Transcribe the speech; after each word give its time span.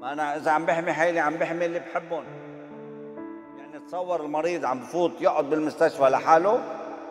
ما 0.00 0.12
أنا 0.12 0.36
إذا 0.36 0.50
عم 0.50 0.66
بحمي 0.66 0.92
حالي 0.92 1.20
عم 1.20 1.36
بحمي 1.36 1.66
اللي 1.66 1.78
بحبهم. 1.78 2.24
يعني 3.58 3.86
تصور 3.88 4.24
المريض 4.24 4.64
عم 4.64 4.80
بفوت 4.80 5.12
يقعد 5.20 5.44
بالمستشفى 5.50 6.02
لحاله 6.02 6.60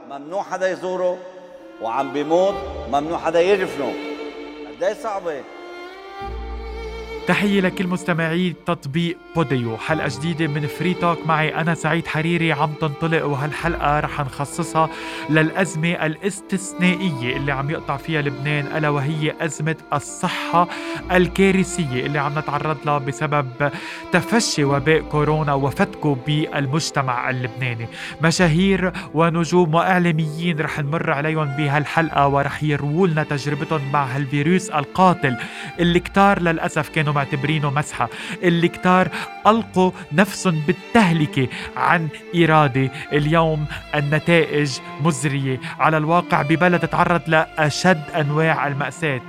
ممنوع 0.10 0.44
حدا 0.44 0.70
يزوره 0.70 1.17
وعم 1.81 2.13
بيموت 2.13 2.55
ممنوع 2.88 3.17
حدا 3.17 3.41
يدفنه 3.41 3.94
قد 4.81 4.97
صعبة؟ 4.97 5.44
تحية 7.30 7.61
لكل 7.61 7.88
مستمعي 7.88 8.55
تطبيق 8.66 9.18
Podeo. 9.36 9.77
حلقة 9.78 10.09
جديدة 10.20 10.48
من 10.48 10.68
Free 10.68 10.93
Talk 10.93 11.27
معي 11.28 11.55
أنا 11.55 11.73
سعيد 11.73 12.07
حريري 12.07 12.52
عم 12.52 12.73
تنطلق 12.82 13.25
وهالحلقة 13.25 14.00
رح 14.00 14.20
نخصصها 14.21 14.89
للأزمة 15.29 16.05
الاستثنائية 16.05 17.38
اللي 17.38 17.52
عم 17.52 17.70
يقطع 17.70 17.97
فيها 17.97 18.21
لبنان 18.21 18.78
ألا 18.78 18.89
وهي 18.89 19.34
أزمة 19.42 19.75
الصحة 19.93 20.68
الكارثية 21.11 22.05
اللي 22.05 22.20
عم 22.20 22.39
نتعرض 22.39 22.78
لها 22.86 22.97
بسبب 22.97 23.71
تفشي 24.11 24.64
وباء 24.64 25.02
كورونا 25.02 25.54
وفتكه 25.54 26.18
بالمجتمع 26.27 27.30
اللبناني. 27.30 27.88
مشاهير 28.24 28.91
ونجوم 29.14 29.74
وإعلاميين 29.75 30.60
رح 30.60 30.80
نمر 30.80 31.11
عليهم 31.11 31.46
بهالحلقة 31.57 32.27
ورح 32.27 32.64
يرووا 32.64 33.08
لنا 33.08 33.23
تجربتهم 33.23 33.91
مع 33.91 34.03
هالفيروس 34.05 34.69
القاتل 34.69 35.38
اللي 35.80 36.00
كتار 36.00 36.41
للأسف 36.41 36.89
كانوا 36.89 37.14
معتبرينه 37.19 37.69
مسحة 37.69 38.09
اللي 38.44 38.67
كتار 38.67 39.08
ألقوا 39.47 39.91
نفسهم 40.11 40.64
بالتهلكة 40.67 41.47
عن 41.77 42.08
إرادة 42.36 42.91
اليوم 43.14 43.66
النتائج 43.95 44.72
مزرية. 45.02 45.59
على 45.80 45.97
الواقع 45.97 46.41
ببلد 46.41 46.88
تعرض 46.88 47.22
لأشد 47.27 48.03
أنواع 48.16 48.67
المأساة. 48.67 49.22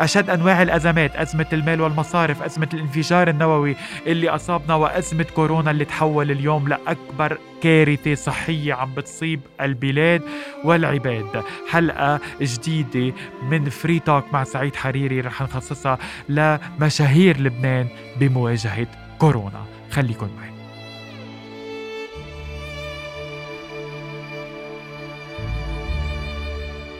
أشد 0.00 0.30
أنواع 0.30 0.62
الأزمات 0.62 1.16
أزمة 1.16 1.46
المال 1.52 1.80
والمصارف 1.80 2.42
أزمة 2.42 2.68
الانفجار 2.74 3.28
النووي 3.28 3.76
اللي 4.06 4.28
أصابنا 4.28 4.74
وأزمة 4.74 5.26
كورونا 5.34 5.70
اللي 5.70 5.84
تحول 5.84 6.30
اليوم 6.30 6.68
لأكبر 6.68 7.38
كارثة 7.62 8.14
صحية 8.14 8.74
عم 8.74 8.94
بتصيب 8.94 9.40
البلاد 9.60 10.22
والعباد. 10.64 11.42
حلقة 11.68 12.20
جديدة 12.40 13.14
من 13.50 13.68
فري 13.70 13.98
توك 13.98 14.24
مع 14.32 14.44
سعيد 14.44 14.76
حريري 14.76 15.20
رح 15.20 15.42
نخصصها 15.42 15.98
لمشاهير 16.28 17.40
لبنان 17.40 17.88
بمواجهة 18.20 18.86
كورونا. 19.18 19.64
خليكن 19.90 20.28
معي. 20.36 20.48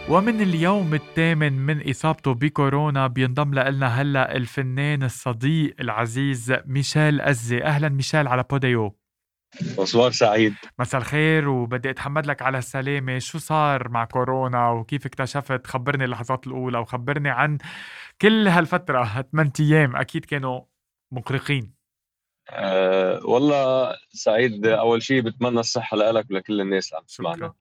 ومن 0.08 0.40
اليوم 0.40 0.94
الثامن 0.94 1.52
من 1.52 1.90
إصابته 1.90 2.34
بكورونا 2.34 3.06
بينضم 3.06 3.54
لنا 3.54 3.86
هلأ 3.86 4.36
الفنان 4.36 5.02
الصديق 5.02 5.74
العزيز 5.80 6.54
ميشيل 6.66 7.20
أزي 7.20 7.62
أهلا 7.62 7.88
ميشيل 7.88 8.28
على 8.28 8.44
بوديو. 8.50 9.07
مصوار 9.78 10.10
سعيد. 10.10 10.54
مساء 10.78 11.00
الخير 11.00 11.48
وبدي 11.48 11.90
أتحمد 11.90 12.26
لك 12.26 12.42
على 12.42 12.58
السلامة. 12.58 13.18
شو 13.18 13.38
صار 13.38 13.88
مع 13.88 14.04
كورونا 14.04 14.70
وكيف 14.70 15.06
اكتشفت؟ 15.06 15.66
خبرني 15.66 16.04
اللحظات 16.04 16.46
الأولى 16.46 16.78
وخبرني 16.78 17.30
عن 17.30 17.58
كل 18.20 18.48
هالفترة 18.48 19.22
8 19.32 19.52
أيام. 19.60 19.96
أكيد 19.96 20.24
كانوا 20.24 20.60
مقرقين. 21.12 21.78
أه 22.50 23.20
والله 23.24 23.96
سعيد 24.10 24.66
أول 24.66 25.02
شيء 25.02 25.20
بتمنى 25.20 25.60
الصحة 25.60 25.96
لك 25.96 26.30
ولكل 26.30 26.60
الناس 26.60 26.88
اللي 26.88 26.98
عم 26.98 27.04
تسمعنا. 27.04 27.52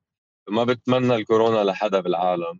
ما 0.50 0.64
بتمنى 0.64 1.16
الكورونا 1.16 1.64
لحدا 1.64 2.00
بالعالم. 2.00 2.60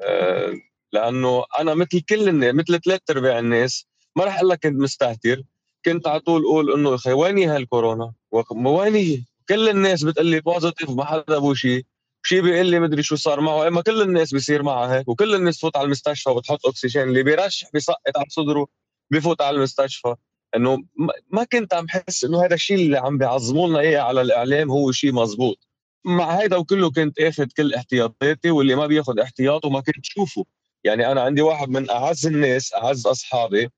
أه 0.00 0.52
لأنه 0.92 1.44
أنا 1.60 1.74
مثل 1.74 2.00
كل 2.00 2.28
الناس 2.28 2.54
مثل 2.54 2.80
ثلاث 2.80 3.00
أرباع 3.10 3.38
الناس 3.38 3.86
ما 4.16 4.24
رح 4.24 4.36
أقول 4.36 4.48
لك 4.48 4.58
كنت 4.62 4.80
مستهتر. 4.80 5.42
كنت 5.88 6.06
على 6.06 6.20
طول 6.20 6.44
أقول 6.44 6.72
إنه 6.72 6.94
أخي 6.94 7.12
ويني 7.12 7.46
هالكورونا؟ 7.46 8.12
ويني؟ 8.50 9.24
كل 9.48 9.68
الناس 9.68 10.04
بتقول 10.04 10.26
لي 10.26 10.40
positive 10.40 10.90
ما 10.90 11.04
حدا 11.04 11.36
بو 11.36 11.54
شيء 11.54 11.84
شيء 12.22 12.42
بيقول 12.42 12.66
لي 12.66 12.80
مدري 12.80 13.02
شو 13.02 13.16
صار 13.16 13.40
معه. 13.40 13.68
اما 13.68 13.82
كل 13.82 14.02
الناس 14.02 14.32
بيصير 14.32 14.62
معها 14.62 14.98
هيك 14.98 15.08
وكل 15.08 15.34
الناس 15.34 15.58
تفوت 15.58 15.76
على 15.76 15.84
المستشفى 15.84 16.30
وبتحط 16.30 16.66
اكسجين 16.66 17.02
اللي 17.02 17.22
بيرشح 17.22 17.68
بيسقط 17.72 18.16
على 18.16 18.26
صدره 18.28 18.66
بفوت 19.10 19.40
على 19.42 19.56
المستشفى. 19.56 20.14
إنه 20.56 20.84
ما 21.30 21.44
كنت 21.44 21.74
عم 21.74 21.88
حس 21.88 22.24
إنه 22.24 22.44
هذا 22.44 22.54
الشيء 22.54 22.76
اللي 22.76 22.98
عم 22.98 23.18
بيعظموا 23.18 23.68
لنا 23.68 23.80
إياه 23.80 24.00
على 24.00 24.20
الإعلام 24.20 24.70
هو 24.70 24.92
شيء 24.92 25.12
مزبوط. 25.12 25.68
مع 26.04 26.30
هيدا 26.30 26.56
وكله 26.56 26.90
كنت 26.90 27.20
آخذ 27.20 27.46
كل 27.56 27.74
احتياطاتي 27.74 28.50
واللي 28.50 28.74
ما 28.74 28.86
بياخذ 28.86 29.18
احتياطه 29.20 29.70
ما 29.70 29.80
كنت 29.80 30.04
شوفه. 30.04 30.44
يعني 30.84 31.12
أنا 31.12 31.20
عندي 31.22 31.42
واحد 31.42 31.68
من 31.68 31.90
أعز 31.90 32.26
الناس 32.26 32.74
أعز 32.74 33.06
أصحابي 33.06 33.68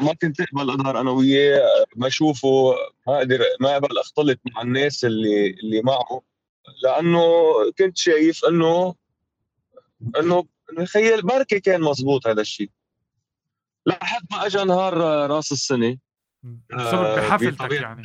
ما 0.00 0.14
كنت 0.14 0.40
أقبل 0.40 0.70
أظهر 0.70 1.00
أنا 1.00 1.10
وياه 1.10 1.84
ما 1.96 2.06
أشوفه 2.06 2.74
ما 3.06 3.16
أقدر 3.18 3.40
ما 3.60 3.72
أقبل 3.72 3.98
أختلط 3.98 4.40
مع 4.54 4.62
الناس 4.62 5.04
اللي 5.04 5.50
اللي 5.50 5.82
معه 5.82 6.22
لأنه 6.82 7.22
كنت 7.78 7.96
شايف 7.96 8.44
إنه 8.44 8.94
إنه 10.20 10.44
خيال 10.84 11.22
بركي 11.22 11.60
كان 11.60 11.80
مزبوط 11.80 12.26
هذا 12.26 12.40
الشيء 12.40 12.70
لحد 13.86 14.22
ما 14.30 14.46
اجى 14.46 14.64
نهار 14.64 14.96
راس 15.30 15.52
السنة. 15.52 15.98
مرتبط 16.42 16.94
آه، 16.94 17.16
بحفلتك 17.16 17.72
يعني. 17.72 18.02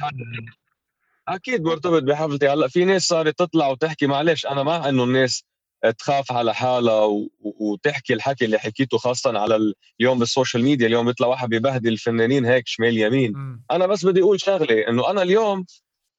أكيد 1.28 1.64
مرتبط 1.64 2.04
بحفلتي. 2.04 2.48
هلأ 2.48 2.68
في 2.68 2.86
ناس 2.86 3.02
صارت 3.02 3.40
تطلع 3.40 3.68
وتحكي 3.68 4.08
معلش 4.08 4.46
أنا 4.46 4.64
مع 4.64 4.90
انه 4.90 5.04
الناس. 5.04 5.44
تخاف 5.92 6.32
على 6.32 6.56
حالها 6.56 7.24
وتحكي 7.40 8.14
الحكي 8.14 8.46
اللي 8.46 8.60
حكيته 8.60 8.98
خاصه 8.98 9.40
على 9.40 9.74
اليوم 10.00 10.20
بالسوشيال 10.20 10.64
ميديا. 10.64 10.88
اليوم 10.88 11.06
بيطلع 11.06 11.28
واحد 11.28 11.50
ببهدل 11.50 11.90
الفنانين 11.90 12.46
هيك 12.46 12.68
شمال 12.68 12.98
يمين. 12.98 13.32
م. 13.32 13.64
أنا 13.72 13.88
بس 13.88 14.06
بدي 14.06 14.22
أقول 14.22 14.42
شغلة 14.42 14.88
إنه 14.90 15.10
أنا 15.10 15.22
اليوم 15.22 15.66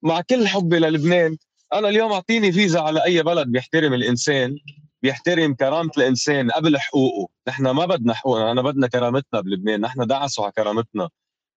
مع 0.03 0.21
كل 0.21 0.49
حبي 0.49 0.79
للبنان 0.79 1.37
أنا 1.73 1.89
اليوم 1.89 2.13
أعطيني 2.13 2.53
فيزا 2.53 2.81
على 2.81 3.05
أي 3.05 3.23
بلد 3.23 3.49
بيحترم 3.49 3.95
الإنسان 3.95 4.57
بيحترم 5.03 5.55
كرامة 5.55 5.91
الإنسان 5.99 6.51
قبل 6.51 6.79
حقوقه. 6.79 7.29
نحن 7.49 7.71
ما 7.71 7.87
بدنا 7.87 8.15
حقوقنا 8.15 8.53
انا 8.53 8.63
بدنا 8.63 8.87
كرامتنا 8.87 9.41
بلبنان 9.41 9.81
نحن 9.81 10.07
دعسوا 10.07 10.45
على 10.45 10.53
كرامتنا. 10.53 11.09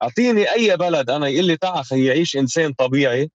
أعطيني 0.04 0.54
أي 0.54 0.78
بلد 0.78 1.10
أنا 1.10 1.28
يقول 1.28 1.46
لي 1.46 1.58
تعا 1.58 1.82
خي 1.82 2.06
يعيش 2.06 2.38
إنسان 2.38 2.74
طبيعي 2.74 3.32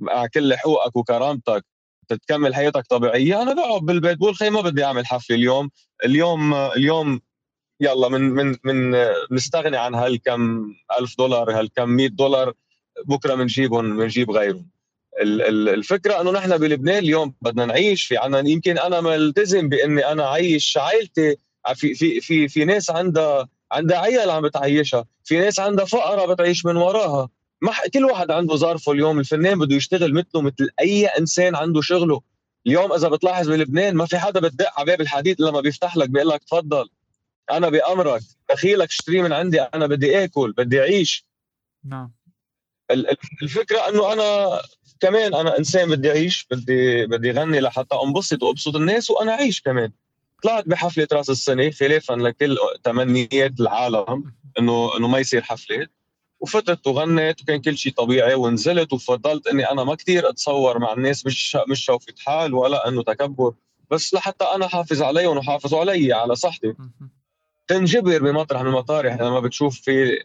مع 0.00 0.26
كل 0.26 0.54
حقوقك 0.54 0.96
وكرامتك. 0.96 1.64
تكمل 2.08 2.54
حياتك 2.54 2.86
طبيعية. 2.86 3.42
أنا 3.42 3.52
بقعد 3.52 3.80
بالبيت 3.82 4.18
بقول 4.18 4.34
خي 4.34 4.50
ما 4.50 4.60
بدي 4.60 4.84
أعمل 4.84 5.06
حفلة 5.06 5.36
اليوم. 5.36 5.70
اليوم 6.04 6.54
اليوم 6.54 7.20
يلا 7.80 8.08
من 8.08 8.20
من 8.22 8.56
من 8.64 9.04
نستغني 9.30 9.76
عن 9.76 9.94
هالكم 9.94 10.72
ألف 11.00 11.18
دولار 11.18 11.58
هالكم 11.58 11.88
100 11.88 12.08
دولار 12.08 12.52
بكرة 13.04 13.34
بنجيبهم 13.34 13.96
بنجيب 13.96 14.30
غيرهم. 14.30 14.68
الفكرة 15.20 16.20
إنه 16.20 16.30
نحن 16.30 16.58
بلبنان 16.58 16.98
اليوم 16.98 17.34
بدنا 17.42 17.66
نعيش. 17.66 18.04
في 18.04 18.16
عنا 18.16 18.38
يمكن 18.48 18.78
أنا 18.78 19.00
ملتزم 19.00 19.68
بإني 19.68 20.06
أنا 20.06 20.26
عايش 20.26 20.76
عائلتي 20.76 21.36
في 21.74 21.94
في 21.94 22.20
في 22.20 22.48
في 22.48 22.64
ناس 22.64 22.90
عندها 22.90 23.48
عندها 23.72 23.98
عيال 23.98 24.30
عم 24.30 24.42
بتعيشها. 24.42 25.04
في 25.24 25.38
ناس 25.38 25.60
عندها 25.60 25.84
فقرة 25.84 26.32
بتعيش 26.34 26.64
من 26.66 26.76
وراها. 26.76 27.28
ما 27.62 27.72
كل 27.94 28.04
واحد 28.04 28.30
عنده 28.30 28.56
ظرفه 28.56 28.92
اليوم 28.92 29.18
الفنان 29.18 29.58
بده 29.58 29.76
يشتغل 29.76 30.14
مثله 30.14 30.42
مثل 30.42 30.68
أي 30.80 31.06
إنسان 31.06 31.56
عنده 31.56 31.80
شغله. 31.80 32.20
اليوم 32.66 32.92
إذا 32.92 33.08
بتلاحظ 33.08 33.48
بلبنان 33.50 33.94
ما 33.94 34.06
في 34.06 34.18
حدا 34.18 34.40
بتدق 34.40 34.70
على 34.76 34.86
باب 34.86 35.00
الحديد 35.00 35.40
إلا 35.40 35.50
ما 35.50 35.60
بيفتح 35.60 35.96
لك 35.96 36.10
بيقول 36.10 36.28
لك 36.28 36.44
تفضل. 36.44 36.88
أنا 37.50 37.68
بأمرك 37.68 38.22
دخيلك 38.50 38.88
اشتري 38.88 39.22
من 39.22 39.32
عندي 39.32 39.60
أنا 39.60 39.86
بدي 39.86 40.24
آكل 40.24 40.52
بدي 40.52 40.80
أعيش. 40.80 41.26
نعم. 41.84 42.12
الفكرة 43.42 43.88
إنه 43.88 44.12
أنا 44.12 44.60
كمان 45.00 45.34
أنا 45.34 45.58
إنسان 45.58 45.90
بدي 45.90 46.10
أعيش 46.10 46.46
بدي 46.50 47.06
بدي 47.06 47.30
غني 47.30 47.60
لحتى 47.60 47.96
أنبسط 48.04 48.42
وأبسط 48.42 48.76
الناس 48.76 49.10
وأنا 49.10 49.32
أعيش 49.32 49.60
كمان. 49.60 49.92
طلعت 50.42 50.68
بحفلة 50.68 51.08
رأس 51.12 51.30
السنة 51.30 51.70
خلافا 51.70 52.12
لكل 52.12 52.56
تمنيات 52.84 53.60
العالم 53.60 54.32
إنه 54.58 54.96
إنه 54.96 55.08
ما 55.08 55.18
يصير 55.18 55.42
حفلات. 55.42 55.90
وفتت 56.42 56.86
وغنت 56.86 57.42
وكان 57.42 57.60
كل 57.60 57.78
شيء 57.78 57.92
طبيعي 57.92 58.34
ونزلت 58.34 58.92
وفضلت 58.92 59.46
إني 59.46 59.70
أنا 59.70 59.84
ما 59.84 59.94
كثير 59.94 60.28
أتصور 60.28 60.78
مع 60.78 60.92
الناس 60.92 61.26
مش 61.26 61.56
مش 61.68 61.84
شوفة 61.84 62.14
حال 62.26 62.54
ولا 62.54 62.88
إنه 62.88 63.02
تكبر. 63.02 63.52
بس 63.90 64.14
لحتى 64.14 64.44
أنا 64.44 64.68
حافظ 64.68 65.02
عليهم 65.02 65.36
وحافظوا 65.38 65.80
علي 65.80 66.12
على 66.12 66.34
صحتي. 66.34 66.74
تنجبر 67.68 68.18
بمطرح 68.22 68.60
من 68.62 68.68
المطارح 68.68 69.14
لما 69.14 69.40
بتشوف 69.40 69.80
في 69.80 70.22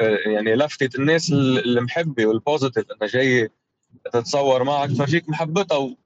آه، 0.00 0.18
يعني 0.26 0.54
لفتة 0.56 0.96
الناس 1.00 1.32
المحبة 1.32 2.26
والبوزيتيف 2.26 2.84
انها 2.90 3.08
جاي 3.08 3.50
تتصور 4.12 4.64
معك 4.64 4.90
ففيك 4.90 5.28
محبتها 5.28 5.76
وما 5.76 5.96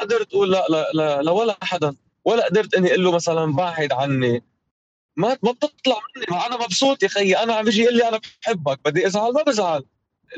قدرت 0.00 0.34
أقول 0.34 0.52
لا 0.52 0.66
لا 0.68 0.90
لا, 0.94 1.22
لا 1.22 1.30
ولا 1.30 1.56
حدا. 1.62 1.94
ولا 2.24 2.44
قدرت 2.44 2.74
إني 2.74 2.88
أقول 2.88 3.04
له 3.04 3.12
مثلا 3.12 3.52
بعد 3.52 3.92
عني. 3.92 4.42
ما 5.16 5.38
ما 5.42 5.52
بتطلع 5.52 5.96
مني. 6.16 6.26
ما 6.30 6.46
أنا 6.46 6.56
مبسوط 6.56 7.02
يا 7.02 7.08
خيي. 7.08 7.36
أنا 7.36 7.54
عم 7.54 7.64
بيجي 7.64 7.82
يقول 7.82 7.96
لي 7.96 8.08
أنا 8.08 8.20
بحبك. 8.42 8.80
بدي 8.84 9.06
أزعل. 9.06 9.32
ما 9.32 9.42
بزعل. 9.42 9.84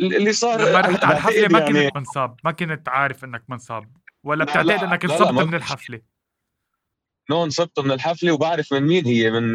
اللي 0.00 0.32
صار 0.32 0.68
لما 0.68 0.80
رحت 0.80 1.04
على 1.04 1.16
الحفله 1.16 1.48
ما 1.48 1.58
يعني... 1.58 1.86
كنت 1.86 1.96
منصاب. 1.96 2.36
ما 2.44 2.52
كنت 2.52 2.88
عارف 2.88 3.24
إنك 3.24 3.44
منصاب. 3.48 3.96
ولا 4.24 4.44
بتعتقد 4.44 4.70
إنك 4.70 5.04
انصبت 5.04 5.30
من 5.30 5.54
الحفلة؟ 5.54 6.00
نو 7.30 7.44
انصبت 7.44 7.78
من 7.78 7.90
الحفلة 7.90 8.32
وبعرف 8.32 8.72
من 8.72 8.82
مين 8.82 9.06
هي. 9.06 9.30
من 9.30 9.52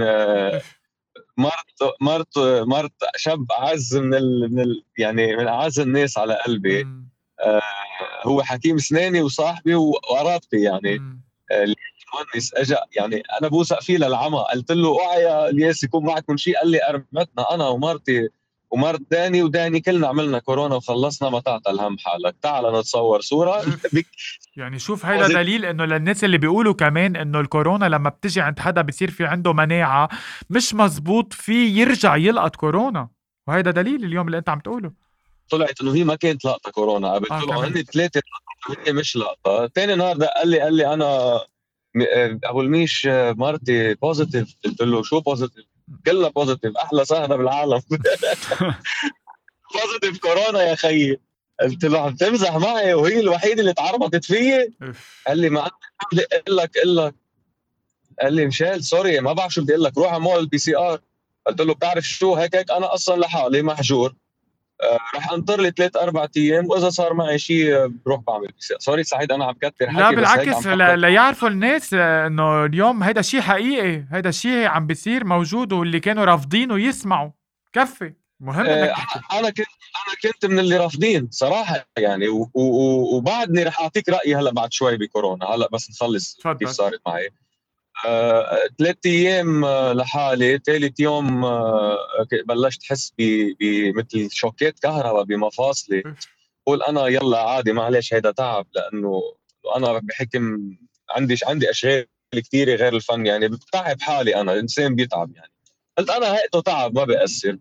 مرت 1.38 1.96
مرت 2.02 2.38
مرت 2.68 2.94
شاب 3.16 3.52
أعز 3.52 3.96
من 3.96 4.14
ال 4.14 4.54
من 4.54 4.60
ال 4.60 4.84
يعني 4.98 5.36
من 5.36 5.48
أعز 5.48 5.80
الناس 5.80 6.18
على 6.18 6.34
قلبي. 6.34 6.84
مم. 6.84 7.10
هو 8.24 8.44
حكيم 8.44 8.78
سناني 8.78 9.22
وصاحبي 9.22 9.76
وقرابتي 9.76 10.62
يعني. 10.62 11.00
مم. 11.00 11.22
المهندس 12.14 12.54
اجى 12.54 12.76
يعني 12.98 13.24
أنا 13.42 13.48
بوثق 13.50 13.82
فيه 13.82 13.98
للعمى. 13.98 14.46
قلت 14.54 14.72
له 14.72 14.88
أوعى 14.88 15.22
يا 15.22 15.50
الياس 15.50 15.84
يكون 15.84 16.06
معكم 16.06 16.38
شيء 16.38 16.58
قال 16.58 16.72
لي 16.72 16.90
أرمتنا 16.90 17.56
أنا 17.56 17.68
ومرتي 17.68 18.30
ومرت 18.72 19.02
داني 19.12 19.44
وداني 19.44 19.80
كلنا 19.80 20.08
عملنا 20.08 20.40
كورونا 20.40 20.76
وخلصنا 20.76 21.30
ما 21.30 21.40
تعطى 21.40 21.72
الهم 21.72 21.98
حالك. 21.98 22.36
تعال 22.42 22.80
نتصور 22.80 23.22
صورة. 23.22 23.62
يعني 24.58 24.80
شوف 24.80 25.06
هيدا 25.06 25.28
دليل 25.28 25.66
إنه 25.66 25.86
للناس 25.86 26.24
اللي 26.24 26.38
بيقولوا 26.38 26.74
كمان 26.74 27.16
إنه 27.16 27.40
الكورونا 27.40 27.86
لما 27.86 28.10
بتجي 28.10 28.42
عند 28.42 28.60
حدا 28.60 28.82
بصير 28.82 29.12
في 29.12 29.26
عنده 29.26 29.54
مناعه 29.54 30.10
مش 30.50 30.74
مزبوط 30.74 31.34
في 31.34 31.68
يرجع 31.68 32.16
يلقط 32.16 32.56
كورونا. 32.56 33.08
وهيدا 33.48 33.72
دليل 33.72 34.04
اليوم 34.04 34.28
اللي 34.28 34.38
أنت 34.38 34.50
عم 34.50 34.60
تقوله. 34.60 34.92
طلعت 35.50 35.82
إنه 35.82 35.96
هي 35.96 36.04
ما 36.04 36.16
كانت 36.16 36.46
لاقطة 36.46 36.72
كورونا. 36.72 37.14
قبل 37.14 37.32
آه، 37.32 37.42
طلعوا. 37.42 37.66
هن 37.66 37.84
ثلاثة 37.84 38.22
مش 38.90 39.16
لاقطة. 39.16 39.68
ثاني 39.76 39.96
نهار 39.96 40.18
دق 40.18 40.34
قال 40.38 40.48
لي 40.48 40.60
قال 40.60 40.74
لي 40.74 40.94
أنا 40.94 41.40
أبو 42.44 42.62
الميش 42.62 43.08
آه، 43.08 43.32
مرتي 43.32 43.94
positive 43.94 44.56
قلت 44.66 44.82
له 44.82 45.04
شو 45.04 45.20
positive 45.20 45.66
كلها 46.06 46.30
positive 46.30 46.78
أحلى 46.78 47.06
سهره 47.06 47.36
بالعالم. 47.36 47.82
positive 49.74 50.18
كورونا 50.20 50.64
يا 50.64 50.76
خيي 50.76 51.20
قلت 51.62 51.86
له 51.86 52.00
عم 52.00 52.16
تمزح 52.16 52.56
معي 52.56 52.94
وهي 52.94 53.20
الوحيدة 53.20 53.62
اللي 53.62 53.74
تعرضت 53.74 54.26
فيي. 54.26 54.74
قال 55.28 55.38
لي 55.38 55.50
ما 55.50 55.72
بدي 56.14 56.26
أقول 56.34 56.58
لك 56.58 56.78
أقول 56.78 56.98
لك. 56.98 57.16
قال 58.22 58.34
لي 58.34 58.46
ميشال 58.46 58.84
sorry 58.84 59.20
ما 59.20 59.34
بعرف 59.34 59.54
شو 59.54 59.62
بدي 59.62 59.74
أقول 59.74 59.84
لك. 59.84 59.98
روح 59.98 60.12
اعمل 60.14 60.32
ال 60.38 60.58
PCR. 60.58 61.02
قلت 61.48 61.62
له 61.62 61.74
بتعرف 61.74 62.04
شو؟ 62.04 62.36
هيك 62.36 62.56
هيك. 62.56 62.72
أنا 62.72 62.94
أصلا 62.94 63.22
لحالي 63.22 63.62
محجور. 63.62 64.10
آه، 64.10 64.16
رح 65.16 65.32
انطر 65.32 65.62
لي 65.62 65.72
ثلاث 65.78 65.96
أربع 65.98 66.28
أيام 66.38 66.70
وإذا 66.70 66.90
صار 66.90 67.14
معي 67.14 67.38
شيء 67.40 67.76
آه، 67.76 67.92
بروح 68.06 68.20
بعمل. 68.28 68.48
سوري 68.80 69.04
سعيد 69.04 69.32
أنا 69.32 69.46
عم 69.46 69.54
كتر 69.54 69.90
حكي 69.90 69.98
لا 70.00 70.10
بالعكس. 70.12 70.68
ليعرفوا 71.00 71.50
الناس 71.50 71.90
آه، 71.94 72.28
إنه 72.28 72.66
اليوم 72.66 73.04
هيدا 73.04 73.22
شيء 73.22 73.42
حقيقي 73.42 74.04
هيدا 74.12 74.32
شيء 74.32 74.66
عم 74.68 74.88
بيصير 74.88 75.24
موجود 75.26 75.74
واللي 75.74 76.00
كانوا 76.00 76.26
رافضينه 76.26 76.80
يسمعوا. 76.80 77.30
كفي. 77.74 78.14
مهم 78.40 78.66
آه، 78.66 78.84
إنك 78.84 78.90
تحكي. 78.90 79.20
أنا 79.40 79.50
كنت 79.50 79.68
أنا 80.08 80.32
كنت 80.34 80.46
من 80.46 80.60
اللي 80.60 80.78
رافضين 80.78 81.28
صراحة 81.32 81.86
يعني. 81.98 82.26
وبعدني 82.54 83.64
رح 83.64 83.82
أعطيك 83.82 84.10
رأيي 84.10 84.36
هلأ 84.36 84.52
بعد 84.52 84.74
شوي 84.74 84.98
بكورونا. 84.98 85.46
هلأ 85.46 85.70
بس 85.74 85.90
نخلص. 85.92 86.38
كيف 86.60 86.70
صارت 86.70 87.02
معي. 87.08 87.26
آه، 87.26 87.30
ثلاث 88.78 88.98
أيام 89.06 89.66
آه، 89.66 89.94
لحالي. 89.94 90.58
ثالث 90.66 91.00
يوم 91.00 91.46
آه، 91.46 91.98
بلشت 92.48 92.84
أحس 92.84 93.14
بمثل 93.18 94.30
شوكات 94.32 94.80
كهرباء 94.80 95.24
بمفاصلي. 95.24 96.04
أف. 96.06 96.28
قول 96.66 96.84
أنا 96.84 97.08
يلا 97.08 97.40
عادي 97.40 97.74
معلش 97.74 98.14
هيدا 98.14 98.32
تعب 98.32 98.68
لأنه 98.76 99.22
أنا 99.76 100.00
بحكم 100.04 100.76
عندي 101.10 101.36
عندي 101.46 101.70
أشغال 101.70 102.06
كثيره 102.34 102.76
غير 102.76 102.96
الفن 102.96 103.26
يعني 103.26 103.48
بتعب 103.48 104.02
حالي 104.02 104.36
أنا 104.42 104.60
إنسان 104.60 104.96
بيتعب 104.96 105.36
يعني. 105.36 105.52
قلت 105.98 106.10
أنا 106.10 106.36
هيئته 106.36 106.62
تعب 106.62 106.96
ما 106.96 107.04
بيأثر 107.04 107.58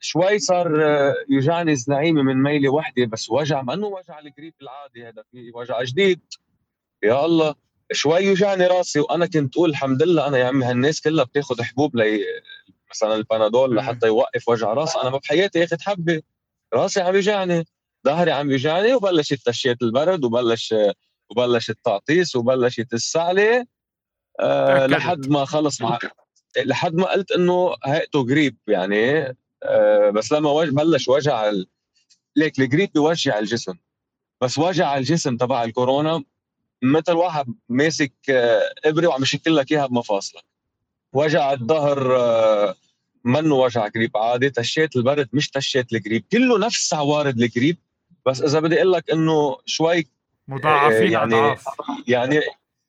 شوي 0.00 0.38
صار 0.38 0.84
آه، 0.84 1.14
يوجعني 1.28 1.76
زنعيمي 1.76 2.22
من 2.22 2.42
ميلي 2.42 2.68
وحدة 2.68 3.06
بس 3.06 3.30
وجع 3.30 3.62
ما 3.62 3.74
إنه 3.74 3.86
وجع 3.86 4.18
الجريب 4.18 4.54
العادي 4.62 5.08
هذا 5.08 5.24
في 5.32 5.52
وجع 5.54 5.82
جديد. 5.82 6.20
يا 7.02 7.24
الله. 7.24 7.54
شوي 7.92 8.20
يوجعني 8.20 8.66
راسي 8.66 9.00
وأنا 9.00 9.26
كنت 9.26 9.56
أقول 9.56 9.70
الحمد 9.70 10.02
لله 10.02 10.26
أنا 10.26 10.38
يا 10.38 10.44
عمي 10.44 10.64
هالناس 10.64 11.00
كلها 11.00 11.24
بتاخذ 11.24 11.62
حبوب 11.62 11.96
لي 11.96 12.20
مثلا 12.90 13.14
البنادول 13.14 13.70
مم. 13.70 13.76
لحتى 13.76 14.06
يوقف 14.06 14.48
وجع 14.48 14.72
راس 14.72 14.96
أنا 14.96 15.10
ما 15.10 15.18
بحياتي 15.18 15.64
أخذ 15.64 15.76
حبة 15.80 16.22
راسي 16.74 17.00
عم 17.00 17.14
يوجعني 17.14 17.64
ظهري 18.06 18.32
عم 18.32 18.50
يوجعني 18.50 18.94
وبلشت 18.94 19.46
تشيت 19.46 19.82
البرد 19.82 20.24
وبلش 20.24 20.74
وبلشت 21.30 21.78
تعطيس 21.84 22.36
وبلشت 22.36 22.92
السعله 22.92 23.66
أه. 24.40 24.86
لحد 24.86 25.28
ما 25.28 25.44
خلص 25.44 25.80
مع 25.80 25.98
لحد 26.64 26.94
ما 26.94 27.12
قلت 27.12 27.32
إنه 27.32 27.74
هيئته 27.84 28.26
جريب 28.26 28.56
يعني 28.66 29.36
أه 29.62 30.10
بس 30.10 30.32
لما 30.32 30.50
وج... 30.50 30.68
بلش 30.68 31.08
وجع 31.08 31.48
ال... 31.48 31.66
ليك 32.36 32.58
الجريب 32.58 32.92
بيوجع 32.92 33.38
الجسم 33.38 33.74
بس 34.40 34.58
وجع 34.58 34.98
الجسم 34.98 35.36
تبع 35.36 35.64
الكورونا 35.64 36.24
مثل 36.84 37.12
واحد 37.12 37.54
ماسك 37.68 38.12
آه، 38.30 38.62
إبرة 38.84 39.06
وعم 39.06 39.22
يشكل 39.22 39.56
لك 39.56 39.72
إياها 39.72 39.86
بمفاصلك. 39.86 40.44
وجع 41.12 41.52
الظهر 41.52 42.16
آه، 42.16 42.74
منه 43.24 43.54
وجع 43.54 43.88
جريب 43.88 44.16
عادي 44.16 44.50
تشيت 44.50 44.96
البرد 44.96 45.28
مش 45.32 45.50
تشيت 45.50 45.92
الجريب 45.92 46.24
كله 46.32 46.58
نفس 46.58 46.94
عوارض 46.94 47.38
الجريب 47.40 47.78
بس 48.26 48.42
إذا 48.42 48.60
بدي 48.60 48.76
أقول 48.76 48.92
لك 48.92 49.10
إنه 49.10 49.56
شوي 49.66 50.06
مضاعفين 50.48 51.12
يعني- 51.12 51.34
أضعاف. 51.34 51.64
يعني 52.08 52.40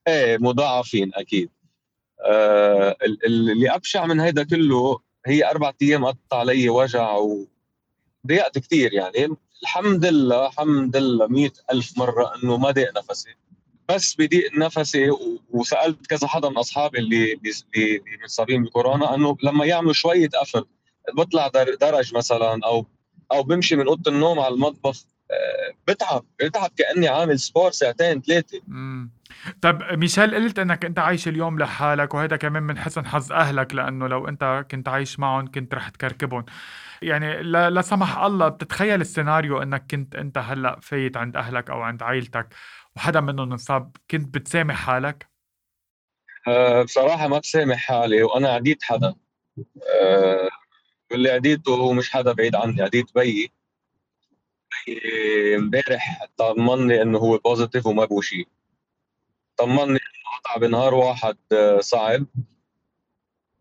إيه 0.07 0.37
مضاعفين 0.37 1.11
أكيد. 1.13 1.49
آه 2.25 2.95
ال- 3.05 3.25
ال- 3.25 3.51
اللي 3.51 3.75
أبشع 3.75 4.05
من 4.05 4.19
هيدا 4.19 4.43
كله 4.43 4.99
هي 5.25 5.49
أربع 5.49 5.71
أيام 5.81 6.05
قطع 6.05 6.39
علي 6.39 6.69
وجع 6.69 7.15
وضيقت 8.23 8.57
كثير 8.59 8.93
يعني. 8.93 9.27
الحمد 9.61 10.05
لله 10.05 10.47
الحمد 10.47 10.97
لله 10.97 11.27
مئة 11.27 11.51
ألف 11.71 11.97
مرة 11.97 12.31
إنه 12.35 12.57
ما 12.57 12.71
ضيق 12.71 12.97
نفسي. 12.97 13.35
بس 13.89 14.15
بضيق 14.15 14.57
نفسي 14.57 15.09
و- 15.09 15.41
وسألت 15.49 16.07
كذا 16.07 16.27
حدا 16.27 16.49
من 16.49 16.57
أصحابي 16.57 16.99
اللي 16.99 17.33
اللي 17.33 18.01
مصابين 18.23 18.63
بكورونا 18.63 19.15
إنه 19.15 19.37
لما 19.43 19.65
يعملوا 19.65 19.93
شوية 19.93 20.29
قفل 20.29 20.65
بطلع 21.13 21.47
در- 21.47 21.75
درج 21.81 22.15
مثلا 22.15 22.59
أو 22.65 22.87
أو 23.31 23.43
بمشي 23.43 23.75
من 23.75 23.87
أوضة 23.87 24.11
النوم 24.11 24.39
على 24.39 24.53
المطبخ 24.53 24.97
آه، 25.31 25.73
بتعب 25.87 26.25
بتعب 26.43 26.71
كأني 26.77 27.07
عامل 27.07 27.39
سبور 27.39 27.71
ساعتين 27.71 28.21
ثلاثة. 28.21 28.61
مم. 28.67 29.11
طب 29.61 29.83
ميشيل 29.93 30.35
قلت 30.35 30.59
إنك 30.59 30.85
أنت 30.85 30.99
عايش 30.99 31.27
اليوم 31.27 31.59
لحالك 31.59 32.13
وهذا 32.13 32.35
كمان 32.35 32.63
من 32.63 32.77
حسن 32.77 33.05
حظ 33.05 33.31
أهلك 33.31 33.73
لأنه 33.75 34.07
لو 34.07 34.27
أنت 34.27 34.65
كنت 34.71 34.87
عايش 34.87 35.19
معهم 35.19 35.51
كنت 35.51 35.73
رح 35.75 35.89
تكركبهم. 35.89 36.45
يعني 37.01 37.43
لا, 37.43 37.69
لا 37.69 37.81
سمح 37.81 38.17
الله 38.17 38.47
بتتخيل 38.49 39.01
السيناريو 39.01 39.61
إنك 39.61 39.85
كنت 39.91 40.15
أنت 40.15 40.37
هلأ 40.37 40.79
فايت 40.81 41.17
عند 41.17 41.35
أهلك 41.37 41.69
أو 41.69 41.81
عند 41.81 42.03
عائلتك 42.03 42.47
وحدا 42.95 43.21
منهم 43.21 43.51
انصاب 43.51 43.97
كنت 44.11 44.33
بتسامح 44.35 44.75
حالك؟ 44.75 45.29
أه 46.47 46.83
بصراحة 46.83 47.27
ما 47.27 47.39
بسامح 47.39 47.77
حالي 47.77 48.23
وأنا 48.23 48.49
عديت 48.49 48.83
حدا. 48.83 49.15
أه 50.01 50.49
واللي 51.11 51.29
عديته 51.31 51.75
هو 51.75 51.93
مش 51.93 52.11
حدا 52.11 52.31
بعيد 52.31 52.55
عني 52.55 52.81
عديت 52.81 53.13
بيي 53.15 53.51
امبارح 55.55 56.25
طمني 56.37 57.01
إنه 57.01 57.17
هو 57.17 57.37
positive 57.37 57.85
وما 57.85 58.05
بو 58.05 58.21
شيء 58.21 58.47
طمني 59.57 59.83
إنه 59.83 60.37
قطع 60.39 60.57
بنهار 60.57 60.93
واحد 60.93 61.37
آه، 61.51 61.79
صعب. 61.79 62.25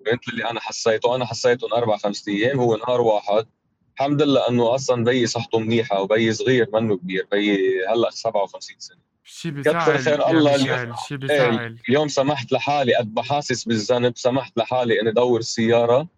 مثل 0.00 0.20
اللي 0.28 0.50
أنا 0.50 0.61
حسيته 0.61 1.14
أنا 1.14 1.25
حسيته 1.25 1.76
أربع 1.76 1.97
خمس 1.97 2.28
أيام 2.28 2.61
هو 2.61 2.76
نهار 2.76 3.00
واحد. 3.00 3.47
الحمد 3.94 4.22
لله 4.22 4.48
إنه 4.48 4.74
أصلا 4.74 5.04
بيي 5.04 5.26
صحته 5.26 5.58
منيحة 5.58 6.00
وبيي 6.00 6.32
صغير 6.32 6.68
منه 6.72 6.96
كبير 6.96 7.26
بيي 7.30 7.86
هلأ 7.86 8.10
57 8.10 8.76
سنة. 8.78 8.98
شي 9.24 9.50
كتر 9.50 9.56
بيزعل 9.56 10.00
خير 10.00 10.30
الله 10.30 10.54
اليوم. 10.54 10.94
شي 11.08 11.14
إيه، 11.14 11.18
بيزعل 11.20 11.78
اليوم 11.88 12.08
سمحت 12.08 12.52
لحالي 12.52 12.94
قد 12.94 13.14
بحاسس 13.14 13.64
بالذنب 13.64 14.16
سمحت 14.16 14.58
لحالي 14.58 15.00
إني 15.00 15.12
دور 15.12 15.40
السياره 15.40 16.08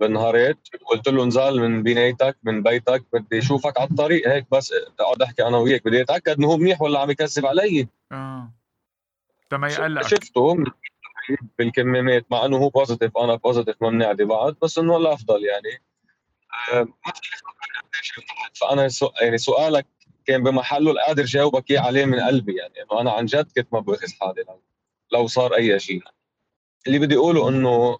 بالنهارات 0.00 0.68
قلت 0.86 1.08
له 1.08 1.24
نزال 1.24 1.60
من 1.60 1.82
بنايتك 1.82 2.36
من 2.42 2.62
بيتك 2.62 3.04
بدي 3.12 3.38
أشوفك 3.38 3.80
على 3.80 3.90
الطريق. 3.90 4.28
هيك 4.28 4.46
بس 4.52 4.72
أقعد 5.00 5.22
أحكي 5.22 5.46
أنا 5.46 5.56
وياك. 5.56 5.84
بدي 5.84 6.02
أتأكد 6.02 6.38
إنه 6.38 6.46
هو 6.48 6.56
منيح 6.56 6.82
ولا 6.82 7.00
عم 7.00 7.10
يكذب 7.10 7.46
علي. 7.46 7.88
آه. 8.12 8.52
تما 9.50 9.68
يقلقك. 9.68 10.06
شفته. 10.08 10.64
بالكمامات 11.58 12.26
مع 12.30 12.44
إنه 12.44 12.56
هو 12.56 12.68
positive 12.68 13.18
أنا 13.18 13.34
positive 13.34 13.76
ما 13.82 13.90
بنعدي 13.90 14.24
بعض 14.24 14.56
بس 14.62 14.78
إنه 14.78 14.96
الافضل 14.96 15.44
يعني. 15.44 15.82
فأنا. 18.54 18.88
يعني 19.20 19.38
سؤالك 19.38 19.86
كان 20.26 20.42
بمحله 20.42 20.94
قادر 21.06 21.24
جاوبك 21.24 21.70
إياه 21.70 21.80
عليه 21.80 22.04
من 22.04 22.20
قلبي 22.20 22.56
يعني 22.56 22.74
إنه 22.82 23.00
أنا 23.00 23.12
عن 23.12 23.26
جد 23.26 23.52
كنت 23.56 23.68
ما 23.72 23.80
باخذ 23.80 24.08
حالي 24.20 24.44
لو, 24.48 24.62
لو 25.12 25.26
صار 25.26 25.54
أي 25.54 25.78
شيء. 25.78 26.02
اللي 26.86 26.98
بدي 26.98 27.16
أقوله 27.16 27.48
إنه 27.48 27.98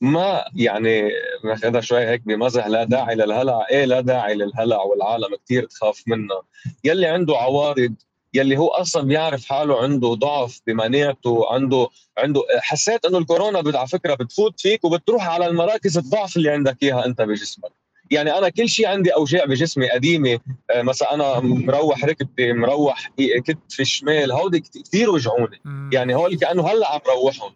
ما 0.00 0.44
يعني 0.56 1.10
ناخذها 1.44 1.80
شوي 1.80 2.06
هيك 2.06 2.22
بمزح 2.22 2.66
لا 2.66 2.84
داعي 2.84 3.14
للهلع. 3.14 3.66
إيه 3.70 3.84
لا 3.84 4.00
داعي 4.00 4.34
للهلع 4.34 4.82
والعالم 4.82 5.36
كثير 5.44 5.66
تخاف 5.66 6.02
منه. 6.06 6.42
يلي 6.84 7.06
عنده 7.06 7.36
عوارض 7.36 7.94
يلي 8.34 8.56
هو 8.58 8.68
أصلا 8.68 9.02
بيعرف 9.02 9.44
حاله 9.46 9.82
عنده 9.82 10.08
ضعف 10.14 10.60
بمناعته 10.66 11.46
عنده 11.52 11.88
عنده 12.18 12.42
حسيت 12.60 13.04
إنه 13.04 13.18
الكورونا 13.18 13.62
على 13.78 13.88
فكرة 13.88 14.14
بتفوت 14.14 14.60
فيك 14.60 14.84
وبتروح 14.84 15.28
على 15.28 15.46
المراكز 15.46 15.98
الضعف 15.98 16.36
اللي 16.36 16.50
عندك 16.50 16.76
إياها 16.82 17.06
أنت 17.06 17.22
بجسمك. 17.22 17.70
يعني 18.10 18.38
أنا 18.38 18.48
كل 18.48 18.68
شيء 18.68 18.86
عندي 18.86 19.10
أوجاع 19.10 19.44
بجسمي 19.44 19.90
قديمه 19.90 20.38
آه، 20.70 20.82
مثلا 20.82 21.14
أنا 21.14 21.40
مروح 21.40 22.04
ركبتي 22.04 22.52
مروح 22.52 23.10
كتفي 23.46 23.80
الشمال 23.82 24.32
هودي 24.32 24.60
كت- 24.60 24.78
كثير 24.88 25.10
وجعوني. 25.10 25.60
يعني 25.92 26.14
هول 26.14 26.36
كأنه 26.36 26.68
هلأ 26.68 26.92
عم 26.92 27.00
روحهم. 27.08 27.52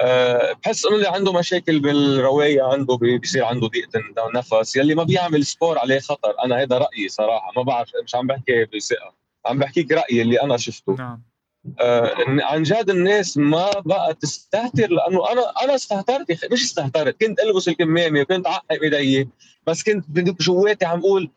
أه 0.00 0.52
بحس 0.52 0.86
إنه 0.86 0.96
اللي 0.96 1.08
عنده 1.08 1.32
مشاكل 1.32 1.80
بالرواية 1.80 2.62
عنده 2.62 2.96
بيصير 2.96 3.44
عنده 3.44 3.66
ضيقة 3.66 4.00
نفس 4.34 4.76
يلي 4.76 4.94
ما 4.94 5.02
بيعمل 5.04 5.46
سبور 5.46 5.78
عليه 5.78 5.98
خطر 6.00 6.34
أنا 6.44 6.62
هذا 6.62 6.78
رأيي 6.78 7.08
صراحة. 7.08 7.52
ما 7.56 7.62
بعرف 7.62 7.88
مش 8.04 8.14
عم 8.14 8.26
بحكي 8.26 8.64
بثقة. 8.64 9.19
عم 9.46 9.58
بحكيك 9.58 9.92
رأيي 9.92 10.22
اللي 10.22 10.42
أنا 10.42 10.56
شفته. 10.56 10.92
نعم. 10.98 11.22
آه 11.80 12.14
عن 12.28 12.62
جد 12.62 12.90
الناس 12.90 13.36
ما 13.38 13.70
بقى 13.80 14.14
تستهتر 14.14 14.90
لأنه 14.90 15.32
أنا 15.32 15.42
أنا 15.64 15.74
استهترت 15.74 16.52
مش 16.52 16.62
استهترت 16.62 17.20
كنت 17.24 17.40
البس 17.40 17.68
الكمامة 17.68 18.20
وكنت 18.20 18.46
أعقب 18.46 18.82
إيدي 18.82 19.28
بس 19.66 19.82
كنت 19.82 20.04
جواتي 20.42 20.84
عم 20.84 20.98
أقول 20.98 21.30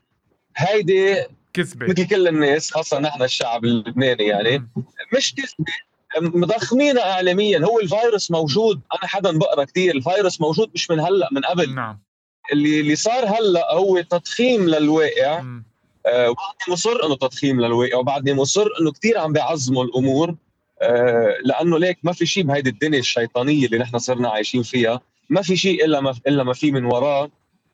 هيدي 0.57 1.15
كذبة. 1.53 1.87
مثل 1.87 2.07
كل 2.07 2.27
الناس 2.27 2.71
خاصة 2.71 2.99
نحن 2.99 3.23
الشعب 3.23 3.65
اللبناني 3.65 4.23
يعني 4.23 4.67
مش 5.17 5.35
كذبة. 5.35 5.71
مضخمينها 6.39 7.11
اعلاميا 7.11 7.59
هو 7.65 7.79
الفيروس 7.79 8.31
موجود 8.31 8.81
أنا 8.93 9.07
حدا 9.07 9.37
بقرأ 9.37 9.63
كثير 9.63 9.95
الفيروس 9.95 10.41
موجود 10.41 10.71
مش 10.73 10.91
من 10.91 10.99
هلأ 10.99 11.29
من 11.31 11.41
قبل. 11.41 11.75
نعم. 11.75 11.99
اللي 12.53 12.79
اللي 12.79 12.95
صار 12.95 13.25
هلأ 13.25 13.73
هو 13.73 14.01
تضخيم 14.01 14.69
للواقع. 14.69 15.41
مم. 15.41 15.72
آه 16.05 16.29
وبعدني 16.29 16.69
مصر 16.69 17.05
إنه 17.05 17.15
تضخيم 17.15 17.61
للواقع 17.61 17.97
وبعدني 17.97 18.33
مصر 18.33 18.67
إنه 18.81 18.91
كثير 18.91 19.17
عم 19.17 19.33
بيعظموا 19.33 19.83
الأمور 19.83 20.35
آه 20.81 21.37
لأنه 21.43 21.79
ليك 21.79 21.97
ما 22.03 22.13
في 22.13 22.25
شيء 22.25 22.43
بهيدي 22.43 22.69
الدنيا 22.69 22.99
الشيطانية 22.99 23.65
اللي 23.65 23.77
نحن 23.77 23.97
صرنا 23.97 24.29
عايشين 24.29 24.63
فيها 24.63 25.01
ما 25.29 25.41
في 25.41 25.55
شيء 25.55 25.85
إلا 25.85 26.01
ما 26.01 26.15
إلا 26.27 26.43
ما 26.43 26.53
في 26.53 26.71
من 26.71 26.85
وراه 26.85 27.31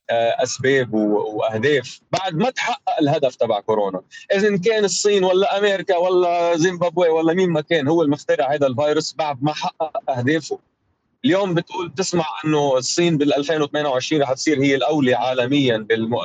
آه، 0.09 0.43
أسباب 0.43 0.93
وأهداف 0.93 2.00
بعد 2.12 2.36
ما 2.36 2.50
تحقق 2.50 3.00
الهدف 3.01 3.36
تبع 3.36 3.59
كورونا. 3.59 4.01
اذا 4.33 4.57
كان 4.57 4.86
الصين 4.86 5.24
ولا 5.24 5.57
أمريكا 5.57 5.98
ولا 5.98 6.57
زيمبابوي 6.57 7.09
ولا 7.09 7.33
مين 7.33 7.50
ما 7.50 7.62
كان 7.62 7.88
هو 7.88 8.01
المخترع 8.01 8.53
هذا 8.53 8.67
الفيروس 8.67 9.13
بعد 9.13 9.43
ما 9.43 9.53
حقق 9.53 10.09
أهدافه. 10.09 10.59
اليوم 11.25 11.53
بتقول 11.53 11.89
بتسمع 11.89 12.25
إنه 12.45 12.77
الصين 12.77 13.17
بال 13.17 13.33
2028 13.33 14.21
رح 14.21 14.33
تصير 14.33 14.63
هي 14.63 14.75
الأولى 14.75 15.13
عالميا 15.13 15.77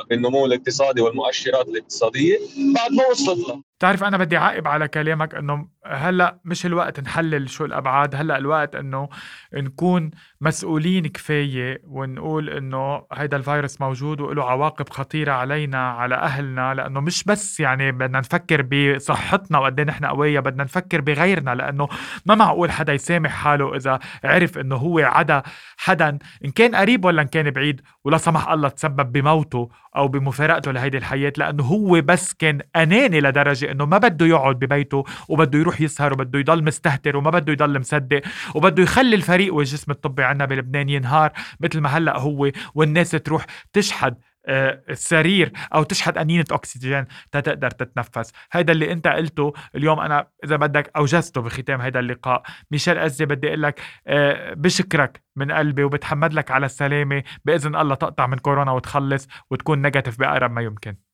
بالنمو 0.09 0.45
الاقتصادي 0.45 1.01
والمؤشرات 1.01 1.67
الاقتصادية 1.67 2.39
بعد 2.75 2.91
ما 2.91 3.07
وصلت 3.07 3.47
لها. 3.47 3.61
بتعرف 3.79 4.03
أنا 4.03 4.17
بدي 4.17 4.37
عائب 4.37 4.67
على 4.67 4.87
كلامك 4.87 5.35
إنه 5.35 5.67
هلأ 5.85 6.39
مش 6.45 6.65
الوقت 6.65 6.99
نحلل 6.99 7.49
شو 7.49 7.65
الأبعاد 7.65 8.15
هلأ 8.15 8.37
الوقت 8.37 8.75
إنه 8.75 9.09
نكون 9.53 10.11
مسؤولين 10.41 11.07
كفاية 11.07 11.81
ونقول 11.83 12.49
إنه 12.49 13.05
هيدا 13.13 13.37
الفيروس 13.37 13.81
موجود 13.81 14.21
وله 14.21 14.43
عواقب 14.51 14.89
خطيرة 14.89 15.31
علينا 15.31 15.91
على 15.91 16.15
أهلنا 16.15 16.73
لأنه 16.73 16.99
مش 16.99 17.23
بس 17.23 17.59
يعني 17.59 17.91
بدنا 17.91 18.19
نفكر 18.19 18.61
بصحتنا 18.61 19.59
وقد 19.59 19.79
إيه 19.79 19.87
نحن 19.87 20.05
قوية 20.05 20.39
بدنا 20.39 20.63
نفكر 20.63 21.01
بغيرنا 21.01 21.55
لأنه 21.55 21.87
ما 22.25 22.35
معقول 22.35 22.71
حدا 22.71 22.93
يسامح 22.93 23.31
حاله 23.31 23.75
إذا 23.75 23.99
عرف 24.23 24.57
إنه 24.57 24.75
هو 24.75 24.99
عدا 24.99 25.43
حدا 25.77 26.17
إن 26.45 26.51
كان 26.51 26.75
قريب 26.75 27.05
ولا 27.05 27.21
إن 27.21 27.27
كان 27.27 27.51
بعيد 27.51 27.81
ولا 28.03 28.17
سمح 28.17 28.49
الله 28.49 28.69
تسبب 28.69 29.11
بموته 29.11 29.69
أو 29.95 30.07
بمفارقته 30.07 30.71
لهيدي 30.71 30.97
الحياة 30.97 31.33
لأنه 31.37 31.63
هو 31.63 32.01
بس 32.01 32.33
كان 32.33 32.59
أناني 32.75 33.21
لدرجة 33.21 33.64
إنه 33.71 33.85
ما 33.85 33.97
بده 33.97 34.25
يقعد 34.25 34.59
ببيته 34.59 35.03
وبده 35.29 35.59
يروح 35.59 35.81
يسهر 35.81 36.13
وبده 36.13 36.39
يضل 36.39 36.63
مستهتر 36.63 37.17
وما 37.17 37.29
بده 37.29 37.53
يضل 37.53 37.79
مصدق 37.79 38.21
وبده 38.55 38.83
يخلي 38.83 39.15
الفريق 39.15 39.53
والجسم 39.53 39.91
الطبي 39.91 40.23
عنا 40.23 40.45
بلبنان 40.45 40.89
ينهار 40.89 41.31
مثل 41.59 41.79
ما 41.79 41.89
هلأ 41.89 42.19
هو 42.19 42.51
والناس 42.75 43.11
تروح 43.11 43.45
تشحد 43.73 44.17
آه، 44.47 44.81
السرير 44.89 45.51
أو 45.73 45.83
تشحد 45.83 46.17
أنينة 46.17 46.45
أكسجين 46.51 47.05
تقدر 47.31 47.71
تتنفس. 47.71 48.31
هذا 48.51 48.71
اللي 48.71 48.91
أنت 48.91 49.07
قلته 49.07 49.53
اليوم 49.75 49.99
أنا 49.99 50.27
إذا 50.43 50.55
بدك 50.55 50.91
أوجزته 50.97 51.41
بختام 51.41 51.81
هذا 51.81 51.99
اللقاء. 51.99 52.43
ميشيل 52.71 52.97
أزي 52.97 53.25
بدي 53.25 53.47
أقول 53.47 53.61
لك 53.63 53.81
آه، 54.07 54.53
بشكرك 54.53 55.23
من 55.35 55.51
قلبي 55.51 55.83
وبتحمد 55.83 56.33
لك 56.33 56.51
على 56.51 56.65
السلامة 56.65 57.23
بإذن 57.45 57.75
الله 57.75 57.95
تقطع 57.95 58.27
من 58.27 58.37
كورونا 58.37 58.71
وتخلص 58.71 59.27
وتكون 59.51 59.81
نيجاتيف 59.81 60.19
بأقرب 60.19 60.51
ما 60.51 60.61
يمكن. 60.61 61.04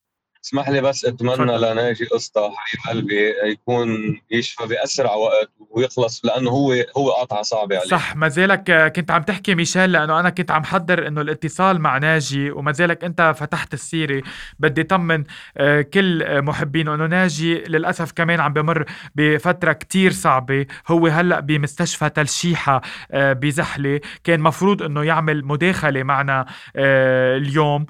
اسمح 0.45 0.69
لي 0.69 0.81
بس 0.81 1.05
أتمنى 1.05 1.57
لناجي 1.57 2.05
قسطة 2.05 2.53
حبيب 2.57 2.81
قلبي 2.89 3.33
يكون 3.51 4.19
يشفى 4.31 4.65
بأسرع 4.67 5.13
وقت 5.13 5.51
ويخلص 5.69 6.25
لأنه 6.25 6.50
هو 6.51 6.74
هو 6.98 7.12
قطعة 7.12 7.41
صعبة 7.41 7.75
عليه. 7.77 7.88
صح 7.88 8.15
ما 8.15 8.27
زالك 8.27 8.93
كنت 8.95 9.12
عم 9.12 9.21
تحكي 9.21 9.55
ميشيل 9.55 9.91
لأنه 9.91 10.19
أنا 10.19 10.29
كنت 10.29 10.51
عم 10.51 10.63
حضر 10.63 11.07
إنه 11.07 11.21
الاتصال 11.21 11.81
مع 11.81 11.98
ناجي 11.98 12.51
وما 12.51 12.71
زالك 12.71 13.03
أنت 13.03 13.33
فتحت 13.38 13.74
السيرة. 13.74 14.21
بدي 14.60 14.83
طمن 14.83 15.24
آه، 15.57 15.81
كل 15.81 16.41
محبينه 16.41 16.95
إنه 16.95 17.05
ناجي 17.05 17.55
للأسف 17.55 18.12
كمان 18.12 18.39
عم 18.39 18.53
بمر 18.53 18.86
بفترة 19.15 19.74
كتير 19.74 20.12
صعبة. 20.12 20.65
هو 20.88 21.07
هلأ 21.07 21.39
بمستشفى 21.39 22.10
تلشيحة 22.10 22.81
آه، 23.12 23.33
بزحلة. 23.33 24.00
كان 24.24 24.39
مفروض 24.39 24.83
إنه 24.83 25.03
يعمل 25.03 25.45
مداخلة 25.45 26.03
معنا 26.03 26.45
آه، 26.75 27.38
اليوم 27.38 27.86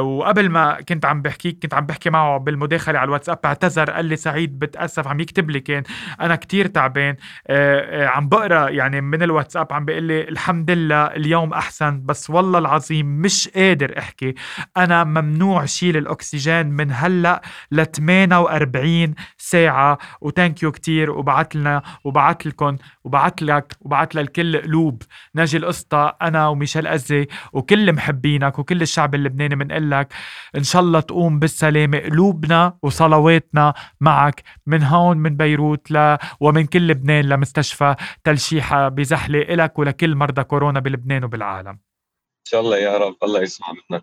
وقبل 0.00 0.48
ما 0.48 0.80
كنت 0.88 1.04
عم 1.04 1.22
بحكيك 1.22 1.58
كنت 1.70 1.74
عم 1.78 1.86
بحكي 1.86 2.10
معه 2.10 2.38
بالمداخلة 2.38 2.98
على 2.98 3.06
الواتساب 3.06 3.38
اعتذر 3.44 3.90
قال 3.90 4.04
لي 4.04 4.16
سعيد 4.16 4.58
بتأسف 4.58 5.08
عم 5.08 5.20
يكتب 5.20 5.50
لي 5.50 5.60
كان. 5.60 5.82
أنا 6.20 6.36
كتير 6.36 6.66
تعبان. 6.66 7.16
آه، 7.46 8.04
آه، 8.04 8.06
عم 8.06 8.28
بقرأ 8.28 8.68
يعني 8.68 9.00
من 9.00 9.22
الواتساب 9.22 9.72
عم 9.72 9.84
بيقول 9.84 10.02
لي 10.02 10.28
الحمد 10.28 10.70
لله 10.70 11.06
اليوم 11.06 11.52
أحسن 11.52 12.02
بس 12.04 12.30
والله 12.30 12.58
العظيم 12.58 13.06
مش 13.06 13.48
قادر 13.48 13.98
أحكي. 13.98 14.34
أنا 14.76 15.04
ممنوع 15.04 15.64
شيل 15.64 15.96
الأكسجين 15.96 16.66
من 16.66 16.92
هلأ 16.92 17.42
ل 17.72 17.84
48 17.84 19.14
ساعة. 19.38 19.98
وثانك 20.20 20.62
يو 20.62 20.72
كثير 20.72 21.10
وبعت 21.10 21.56
لنا 21.56 21.82
وبعت 22.04 22.46
لكم 22.46 22.76
وبعت 23.04 23.42
لك 23.42 23.76
وبعت 23.80 24.14
للكل 24.14 24.62
قلوب. 24.62 25.02
ناجي 25.34 25.56
القسطى 25.56 26.12
أنا 26.22 26.48
وميشيل 26.48 26.86
أزي 26.86 27.26
وكل 27.52 27.92
محبينك 27.92 28.58
وكل 28.58 28.82
الشعب 28.82 29.14
اللبناني 29.14 29.56
بنقول 29.56 29.90
لك 29.90 30.12
إن 30.56 30.62
شاء 30.62 30.82
الله 30.82 31.00
تقوم 31.00 31.38
بالسلامه 31.60 31.98
قلوبنا 31.98 32.78
وصلواتنا 32.82 33.74
معك 34.00 34.42
من 34.66 34.82
هون 34.82 35.16
من 35.16 35.36
بيروت 35.36 35.90
ل 35.90 36.16
ومن 36.40 36.66
كل 36.66 36.88
لبنان 36.88 37.24
لمستشفى 37.24 37.94
تلشيحة 38.24 38.88
بزحلة 38.88 39.38
إلك 39.38 39.78
ولكل 39.78 40.14
مرضى 40.14 40.44
كورونا 40.44 40.80
بلبنان 40.80 41.24
وبالعالم. 41.24 41.68
إن 41.68 42.44
شاء 42.44 42.60
الله 42.60 42.76
يا 42.76 42.98
رب 42.98 43.16
الله 43.22 43.42
يسمع 43.42 43.66
منك 43.90 44.02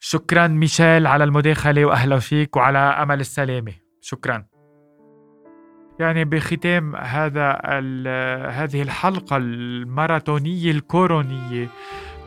شكرا 0.00 0.46
ميشيل 0.46 1.06
على 1.06 1.24
المداخلة 1.24 1.84
واهلا 1.84 2.18
فيك 2.18 2.56
وعلى 2.56 2.78
أمل 2.78 3.20
السلامة. 3.20 3.72
شكرا. 4.00 4.46
يعني 6.00 6.24
بختام 6.24 6.96
هذا 6.96 7.50
هذه 8.50 8.82
الحلقة 8.82 9.36
الماراثونية 9.36 10.70
الكورونية 10.70 11.68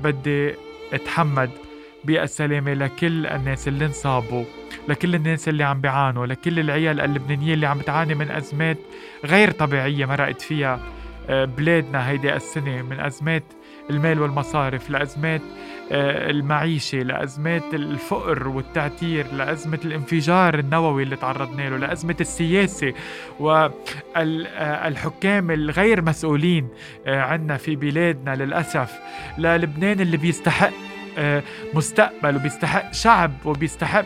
بدي 0.04 0.54
أتحمد 0.94 1.50
بالسلامة 2.04 2.74
لكل 2.74 3.26
الناس 3.26 3.68
اللي 3.68 3.86
انصابوا. 3.86 4.59
لكل 4.88 5.16
الناس 5.16 5.50
اللي 5.50 5.64
عم 5.64 5.82
بيعانوا 5.82 6.26
لكل 6.26 6.60
العيال 6.60 7.02
اللبنانية 7.02 7.54
اللي 7.54 7.68
عم 7.68 7.78
بتعاني 7.78 8.16
من 8.16 8.32
أزمات 8.32 8.78
غير 9.26 9.52
طبيعية 9.52 10.06
مرقت 10.06 10.42
فيها 10.42 10.80
آه، 11.30 11.46
بلادنا 11.46 12.10
هيدي 12.10 12.36
السنة 12.36 12.82
من 12.82 13.00
أزمات 13.00 13.44
المال 13.90 14.22
والمصارف 14.22 14.90
لأزمات 14.90 15.42
آه، 15.92 16.30
المعيشة 16.30 16.98
لأزمات 16.98 17.74
الفقر 17.74 18.48
والتعتير 18.48 19.26
لأزمة 19.34 19.80
الانفجار 19.86 20.60
النووي 20.60 21.04
اللي 21.04 21.16
تعرضنا 21.16 21.70
له 21.70 21.78
لأزمة 21.78 22.16
السياسة 22.22 22.94
والحكام 23.40 25.52
الغير 25.52 26.02
مسؤولين 26.02 26.68
آه، 27.08 27.22
عنا 27.22 27.58
في 27.58 27.76
بلادنا 27.76 28.36
للأسف. 28.36 29.00
للبنان 29.38 30.00
اللي 30.00 30.18
بيستحق 30.18 30.72
مستقبل 31.74 32.36
وبيستحق 32.36 32.94
شعب 32.94 33.32
وبيستحق 33.46 34.06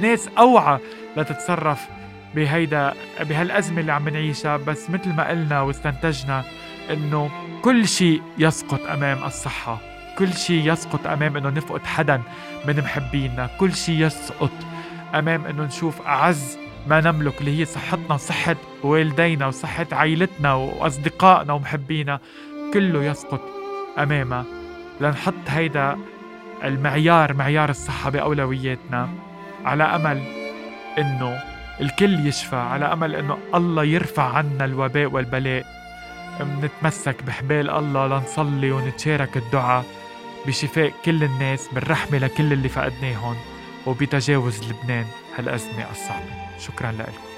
ناس 0.00 0.28
أوعى 0.38 0.78
لتتصرف 1.16 1.80
بهيدا 2.34 2.94
بهالأزمة 3.20 3.80
اللي 3.80 3.92
عم 3.92 4.08
نعيشها. 4.08 4.56
بس 4.56 4.90
مثل 4.90 5.12
ما 5.12 5.28
قلنا 5.28 5.60
واستنتجنا 5.60 6.44
إنه 6.90 7.30
كل 7.62 7.88
شيء 7.88 8.22
يسقط 8.38 8.80
أمام 8.80 9.24
الصحة. 9.24 9.78
كل 10.18 10.32
شيء 10.32 10.72
يسقط 10.72 11.06
أمام 11.06 11.36
إنه 11.36 11.48
نفقد 11.48 11.86
حدا 11.86 12.22
من 12.66 12.78
محبينا. 12.78 13.50
كل 13.60 13.74
شيء 13.74 14.06
يسقط 14.06 14.50
أمام 15.14 15.46
إنه 15.46 15.62
نشوف 15.62 16.02
أعز 16.02 16.58
ما 16.86 17.00
نملك 17.00 17.40
اللي 17.40 17.60
هي 17.60 17.64
صحتنا 17.64 18.14
وصحة 18.14 18.56
والدينا 18.82 19.46
وصحة 19.46 19.86
عائلتنا 19.92 20.54
وأصدقائنا 20.54 21.52
ومحبينا. 21.52 22.20
كله 22.74 23.04
يسقط 23.04 23.42
أمامها. 23.98 24.44
لنحط 25.00 25.34
هيدا 25.48 25.98
المعيار 26.64 27.34
معيار 27.34 27.70
الصحة 27.70 28.10
بأولوياتنا. 28.10 29.08
على 29.64 29.84
أمل 29.84 30.22
إنه 30.98 31.38
الكل 31.80 32.26
يشفى 32.26 32.56
على 32.56 32.84
أمل 32.92 33.14
إنه 33.14 33.38
الله 33.54 33.84
يرفع 33.84 34.22
عنا 34.22 34.64
الوباء 34.64 35.06
والبلاء. 35.06 35.66
منتمسك 36.40 37.22
بحبال 37.22 37.70
الله 37.70 38.06
لنصلي 38.06 38.72
ونتشارك 38.72 39.36
الدعاء 39.36 39.84
بشفاء 40.46 40.92
كل 41.04 41.24
الناس 41.24 41.68
بالرحمة 41.72 42.18
لكل 42.18 42.52
اللي 42.52 42.68
فقدناهم 42.68 43.36
وبتجاوز 43.86 44.72
لبنان 44.72 45.06
هالأزمة 45.38 45.90
الصعبة. 45.90 46.58
شكرا 46.58 46.92
لكم. 46.92 47.31